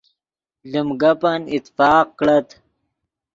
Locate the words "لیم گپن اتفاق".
0.71-2.05